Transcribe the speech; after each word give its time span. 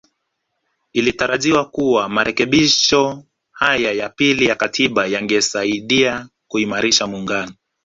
Ilitarajiwa 0.93 1.65
kuwa 1.65 2.09
marekebisho 2.09 3.23
haya 3.51 3.91
ya 3.91 4.09
pili 4.09 4.45
ya 4.45 4.55
Katiba 4.55 5.07
yangesaidia 5.07 6.29
kuimarisha 6.47 7.07
muungano 7.07 7.53